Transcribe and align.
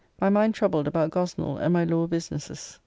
My 0.19 0.29
mind 0.29 0.55
troubled 0.55 0.87
about 0.87 1.11
Gosnell 1.11 1.59
and 1.61 1.73
my 1.73 1.83
law 1.83 2.07
businesses. 2.07 2.79